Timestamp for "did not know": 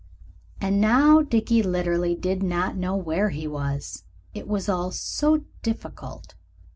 2.15-2.95